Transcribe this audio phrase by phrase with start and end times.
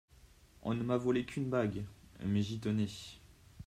[0.63, 1.85] On ne m’a volé qu’une bague…
[2.25, 2.87] mais j’y tenais.